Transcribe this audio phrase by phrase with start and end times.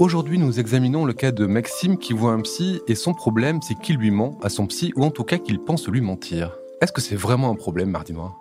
[0.00, 3.78] Aujourd'hui, nous examinons le cas de Maxime qui voit un psy et son problème, c'est
[3.78, 6.56] qu'il lui ment à son psy ou en tout cas qu'il pense lui mentir.
[6.80, 8.34] Est-ce que c'est vraiment un problème, Mardi Noir?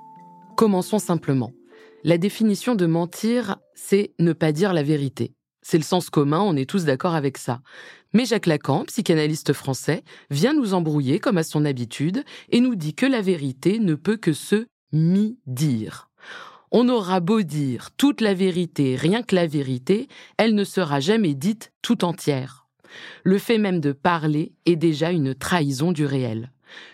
[0.55, 1.51] Commençons simplement.
[2.05, 5.33] La définition de mentir, c'est ne pas dire la vérité.
[5.61, 7.59] C'est le sens commun, on est tous d'accord avec ça.
[8.13, 12.95] Mais Jacques Lacan, psychanalyste français, vient nous embrouiller comme à son habitude et nous dit
[12.95, 16.09] que la vérité ne peut que se mi-dire.
[16.71, 21.33] On aura beau dire toute la vérité, rien que la vérité, elle ne sera jamais
[21.33, 22.67] dite tout entière.
[23.23, 26.51] Le fait même de parler est déjà une trahison du réel.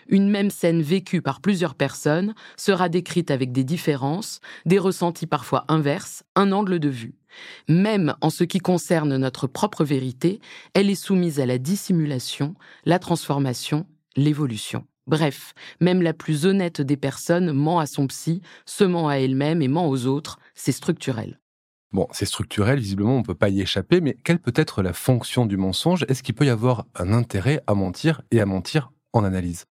[0.08, 5.66] Une même scène vécue par plusieurs personnes sera décrite avec des différences, des ressentis parfois
[5.68, 7.14] inverses, un angle de vue.
[7.68, 10.40] Même en ce qui concerne notre propre vérité,
[10.72, 12.54] elle est soumise à la dissimulation,
[12.86, 13.86] la transformation,
[14.16, 14.86] l'évolution.
[15.06, 19.62] Bref, même la plus honnête des personnes ment à son psy, se ment à elle-même
[19.62, 21.38] et ment aux autres, c'est structurel.
[21.92, 24.92] Bon, c'est structurel, visiblement on ne peut pas y échapper, mais quelle peut être la
[24.92, 26.04] fonction du mensonge?
[26.08, 29.64] Est-ce qu'il peut y avoir un intérêt à mentir et à mentir en analyse?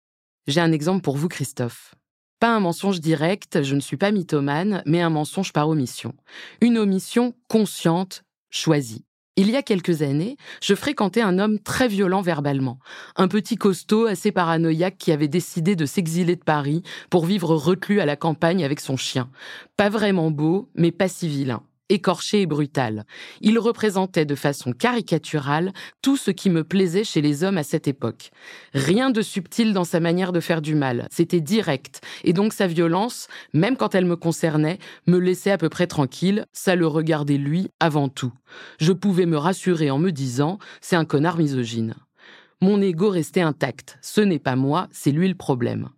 [0.45, 1.95] J'ai un exemple pour vous, Christophe.
[2.40, 6.14] Pas un mensonge direct, je ne suis pas mythomane, mais un mensonge par omission.
[6.62, 9.06] Une omission consciente, choisie.
[9.36, 12.78] Il y a quelques années, je fréquentais un homme très violent verbalement,
[13.16, 18.00] un petit costaud assez paranoïaque qui avait décidé de s'exiler de Paris pour vivre reclus
[18.00, 19.31] à la campagne avec son chien.
[19.75, 23.06] Pas vraiment beau, mais pas si vilain écorché et brutal.
[23.42, 27.88] Il représentait de façon caricaturale tout ce qui me plaisait chez les hommes à cette
[27.88, 28.31] époque.
[28.73, 32.68] Rien de subtil dans sa manière de faire du mal, c'était direct, et donc sa
[32.68, 37.38] violence, même quand elle me concernait, me laissait à peu près tranquille, ça le regardait
[37.38, 38.34] lui avant tout.
[38.80, 41.96] Je pouvais me rassurer en me disant, c'est un connard misogyne.
[42.62, 45.90] Mon ego restait intact, ce n'est pas moi, c'est lui le problème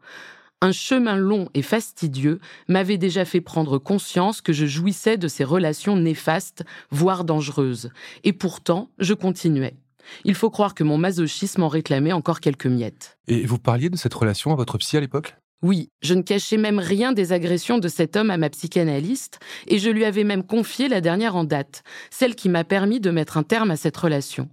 [0.65, 5.43] un chemin long et fastidieux m'avait déjà fait prendre conscience que je jouissais de ces
[5.43, 7.91] relations néfastes, voire dangereuses.
[8.23, 9.75] Et pourtant, je continuais.
[10.23, 13.17] Il faut croire que mon masochisme en réclamait encore quelques miettes.
[13.27, 15.35] Et vous parliez de cette relation à votre psy à l'époque?
[15.65, 19.79] Oui, je ne cachais même rien des agressions de cet homme à ma psychanalyste, et
[19.79, 21.81] je lui avais même confié la dernière en date,
[22.11, 24.47] celle qui m'a permis de mettre un terme à cette relation.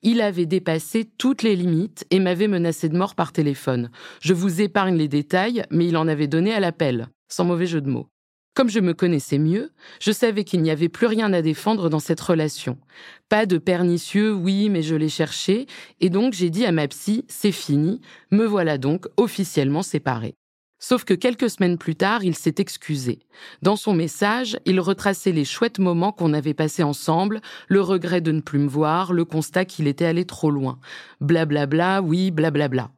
[0.00, 3.90] Il avait dépassé toutes les limites et m'avait menacé de mort par téléphone.
[4.22, 7.82] Je vous épargne les détails, mais il en avait donné à l'appel, sans mauvais jeu
[7.82, 8.08] de mots.
[8.54, 9.70] Comme je me connaissais mieux,
[10.00, 12.78] je savais qu'il n'y avait plus rien à défendre dans cette relation.
[13.28, 15.66] Pas de pernicieux, oui, mais je l'ai cherché,
[16.00, 18.00] et donc j'ai dit à ma psy, c'est fini,
[18.30, 20.36] me voilà donc officiellement séparés.
[20.86, 23.20] Sauf que quelques semaines plus tard, il s'est excusé.
[23.62, 28.32] Dans son message, il retraçait les chouettes moments qu'on avait passés ensemble, le regret de
[28.32, 30.78] ne plus me voir, le constat qu'il était allé trop loin.
[31.22, 32.82] Blablabla, bla bla, oui, blablabla.
[32.82, 32.90] Bla.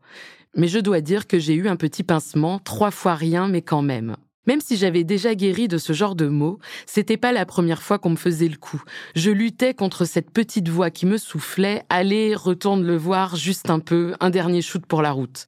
[0.56, 3.82] Mais je dois dire que j'ai eu un petit pincement, trois fois rien, mais quand
[3.82, 4.16] même.
[4.48, 8.00] Même si j'avais déjà guéri de ce genre de mots, c'était pas la première fois
[8.00, 8.82] qu'on me faisait le coup.
[9.14, 13.78] Je luttais contre cette petite voix qui me soufflait, allez, retourne le voir juste un
[13.78, 15.46] peu, un dernier shoot pour la route.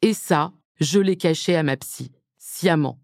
[0.00, 2.98] Et ça, je l'ai caché à ma psy, sciemment.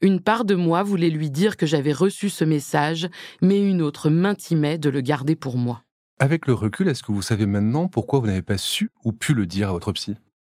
[0.00, 3.08] Une part de moi voulait lui dire que j'avais reçu ce message,
[3.40, 5.82] mais une autre m'intimait de le garder pour moi.
[6.18, 9.34] Avec le recul, est-ce que vous savez maintenant pourquoi vous n'avez pas su ou pu
[9.34, 10.14] le dire à votre psy?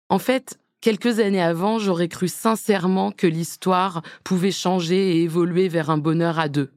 [0.08, 5.90] En fait, quelques années avant, j'aurais cru sincèrement que l'histoire pouvait changer et évoluer vers
[5.90, 6.72] un bonheur à deux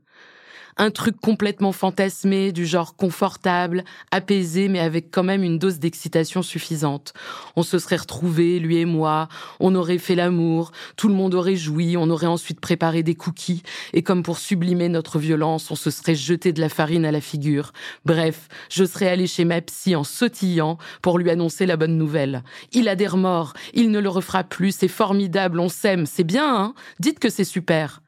[0.77, 6.41] un truc complètement fantasmé, du genre confortable, apaisé, mais avec quand même une dose d'excitation
[6.41, 7.13] suffisante.
[7.55, 9.27] On se serait retrouvés, lui et moi,
[9.59, 13.63] on aurait fait l'amour, tout le monde aurait joui, on aurait ensuite préparé des cookies,
[13.93, 17.21] et comme pour sublimer notre violence, on se serait jeté de la farine à la
[17.21, 17.71] figure.
[18.03, 22.43] Bref, je serais allé chez ma psy en sautillant pour lui annoncer la bonne nouvelle.
[22.73, 26.55] Il a des remords, il ne le refera plus, c'est formidable, on s'aime, c'est bien,
[26.55, 26.73] hein?
[26.99, 28.01] Dites que c'est super.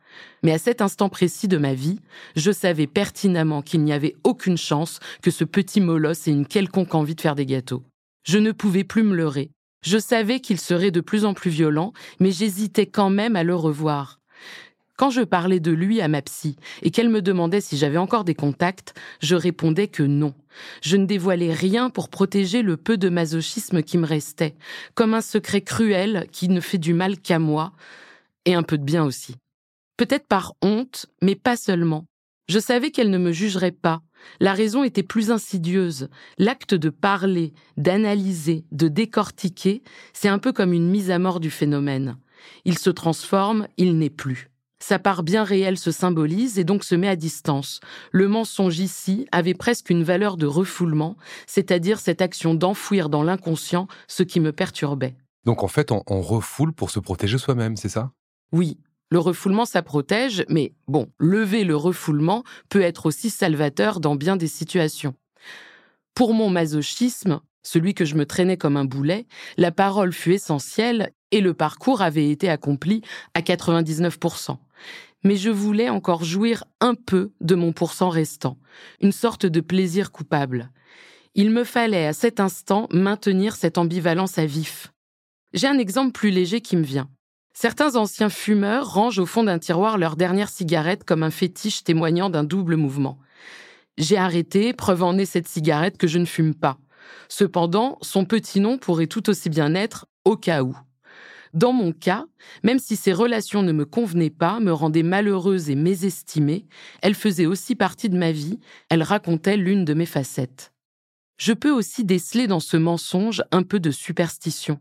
[0.43, 1.99] Mais à cet instant précis de ma vie,
[2.35, 6.95] je savais pertinemment qu'il n'y avait aucune chance que ce petit molosse ait une quelconque
[6.95, 7.83] envie de faire des gâteaux.
[8.23, 9.51] Je ne pouvais plus me leurrer.
[9.85, 13.55] Je savais qu'il serait de plus en plus violent, mais j'hésitais quand même à le
[13.55, 14.19] revoir.
[14.97, 18.23] Quand je parlais de lui à ma psy et qu'elle me demandait si j'avais encore
[18.23, 20.33] des contacts, je répondais que non.
[20.81, 24.55] Je ne dévoilais rien pour protéger le peu de masochisme qui me restait,
[24.95, 27.73] comme un secret cruel qui ne fait du mal qu'à moi,
[28.45, 29.35] et un peu de bien aussi.
[29.97, 32.05] Peut-être par honte, mais pas seulement.
[32.47, 34.01] Je savais qu'elle ne me jugerait pas,
[34.39, 36.09] La raison était plus insidieuse.
[36.37, 39.83] L'acte de parler, d'analyser, de décortiquer,
[40.13, 42.17] c'est un peu comme une mise à mort du phénomène.
[42.65, 44.49] Il se transforme, il n'est plus.
[44.79, 47.79] Sa part bien réelle se symbolise et donc se met à distance.
[48.11, 51.17] Le mensonge ici avait presque une valeur de refoulement,
[51.47, 55.15] c'est-à-dire cette action d'enfouir dans l'inconscient ce qui me perturbait.
[55.45, 58.11] Donc en fait, on, on refoule pour se protéger soi-même, c'est ça?
[58.51, 58.77] Oui,
[59.09, 64.35] le refoulement, ça protège, mais bon, lever le refoulement peut être aussi salvateur dans bien
[64.35, 65.15] des situations.
[66.13, 69.25] Pour mon masochisme, celui que je me traînais comme un boulet,
[69.57, 73.01] la parole fut essentielle et le parcours avait été accompli
[73.33, 74.57] à 99%.
[75.23, 78.57] Mais je voulais encore jouir un peu de mon pourcent restant,
[79.01, 80.71] une sorte de plaisir coupable.
[81.35, 84.91] Il me fallait à cet instant maintenir cette ambivalence à vif.
[85.53, 87.09] J'ai un exemple plus léger qui me vient.
[87.59, 92.29] Certains anciens fumeurs rangent au fond d'un tiroir leur dernière cigarette comme un fétiche témoignant
[92.29, 93.17] d'un double mouvement.
[93.97, 96.77] J'ai arrêté, preuve en est cette cigarette que je ne fume pas.
[97.29, 100.77] Cependant, son petit nom pourrait tout aussi bien être au cas où.
[101.55, 102.27] Dans mon cas,
[102.61, 106.67] même si ces relations ne me convenaient pas, me rendaient malheureuse et mésestimée,
[107.01, 108.59] elles faisaient aussi partie de ma vie,
[108.89, 110.73] elles racontaient l'une de mes facettes.
[111.39, 114.79] Je peux aussi déceler dans ce mensonge un peu de superstition.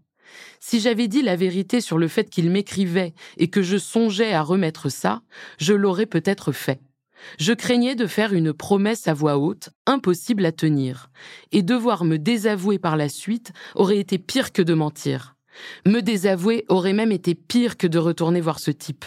[0.60, 4.42] Si j'avais dit la vérité sur le fait qu'il m'écrivait et que je songeais à
[4.42, 5.22] remettre ça,
[5.58, 6.80] je l'aurais peut-être fait.
[7.38, 11.10] Je craignais de faire une promesse à voix haute, impossible à tenir,
[11.52, 15.36] et devoir me désavouer par la suite aurait été pire que de mentir.
[15.86, 19.04] Me désavouer aurait même été pire que de retourner voir ce type.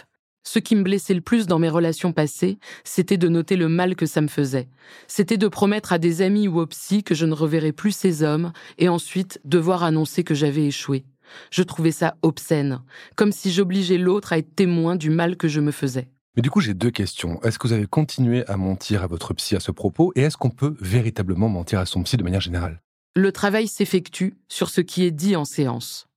[0.52, 3.96] Ce qui me blessait le plus dans mes relations passées, c'était de noter le mal
[3.96, 4.68] que ça me faisait.
[5.08, 8.24] C'était de promettre à des amis ou au psy que je ne reverrais plus ces
[8.24, 11.06] hommes et ensuite devoir annoncer que j'avais échoué.
[11.52, 12.82] Je trouvais ça obscène,
[13.16, 16.10] comme si j'obligeais l'autre à être témoin du mal que je me faisais.
[16.36, 17.40] Mais du coup, j'ai deux questions.
[17.44, 20.38] Est-ce que vous avez continué à mentir à votre psy à ce propos et est-ce
[20.38, 22.82] qu'on peut véritablement mentir à son psy de manière générale?
[23.16, 26.08] Le travail s'effectue sur ce qui est dit en séance.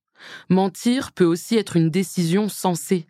[0.49, 3.05] Mentir peut aussi être une décision sensée.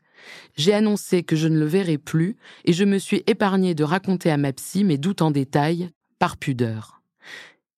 [0.56, 2.36] J'ai annoncé que je ne le verrai plus
[2.66, 5.90] et je me suis épargné de raconter à ma psy mes doutes en détail,
[6.20, 7.02] par pudeur.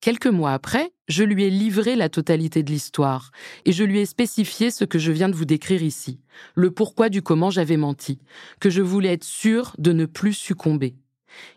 [0.02, 3.32] Quelques mois après, je lui ai livré la totalité de l'histoire,
[3.66, 6.20] et je lui ai spécifié ce que je viens de vous décrire ici,
[6.54, 8.20] le pourquoi du comment j'avais menti,
[8.60, 10.96] que je voulais être sûr de ne plus succomber.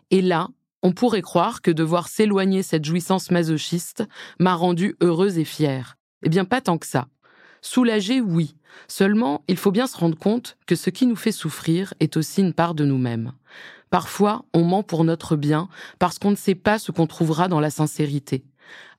[0.09, 0.47] Et là,
[0.81, 4.03] on pourrait croire que de voir s'éloigner cette jouissance masochiste
[4.39, 5.97] m'a rendue heureuse et fière.
[6.23, 7.07] Eh bien, pas tant que ça.
[7.61, 8.55] Soulagée, oui.
[8.87, 12.41] Seulement, il faut bien se rendre compte que ce qui nous fait souffrir est aussi
[12.41, 13.33] une part de nous-mêmes.
[13.89, 15.67] Parfois, on ment pour notre bien
[15.97, 18.43] parce qu'on ne sait pas ce qu'on trouvera dans la sincérité.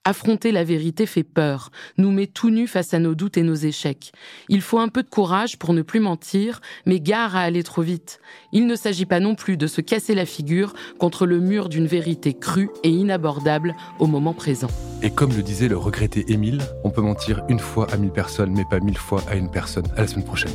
[0.07, 1.69] Affronter la vérité fait peur,
[1.99, 4.13] nous met tout nus face à nos doutes et nos échecs.
[4.49, 7.83] Il faut un peu de courage pour ne plus mentir, mais gare à aller trop
[7.83, 8.19] vite.
[8.55, 11.87] Il ne s'agit pas non plus de se casser la figure contre le mur d'une
[11.87, 14.71] vérité crue et inabordable au moment présent.
[15.03, 18.53] Et comme le disait le regretté Émile, on peut mentir une fois à mille personnes,
[18.53, 19.85] mais pas mille fois à une personne.
[19.99, 20.55] À la semaine prochaine.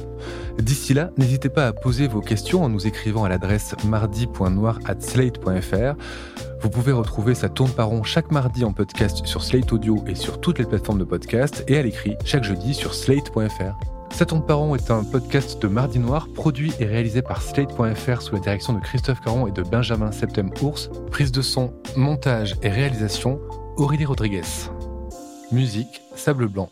[0.57, 5.95] D'ici là, n'hésitez pas à poser vos questions en nous écrivant à l'adresse mardi.noir@slate.fr.
[6.65, 10.15] Vous pouvez retrouver Ça tourne par rond chaque mardi en podcast sur Slate Audio et
[10.15, 13.77] sur toutes les plateformes de podcast et à l'écrit chaque jeudi sur slate.fr.
[14.09, 18.19] Ça tourne par rond est un podcast de Mardi Noir produit et réalisé par Slate.fr
[18.19, 20.89] sous la direction de Christophe Caron et de Benjamin Septem Ours.
[21.11, 23.39] Prise de son, montage et réalisation,
[23.77, 24.41] Aurélie Rodriguez.
[25.51, 26.71] Musique, Sable Blanc.